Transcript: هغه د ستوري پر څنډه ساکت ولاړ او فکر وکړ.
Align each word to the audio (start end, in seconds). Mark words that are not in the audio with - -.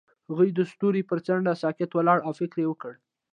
هغه 0.27 0.43
د 0.57 0.59
ستوري 0.71 1.01
پر 1.09 1.19
څنډه 1.25 1.53
ساکت 1.61 1.91
ولاړ 1.93 2.19
او 2.27 2.31
فکر 2.39 2.57
وکړ. 2.67 2.91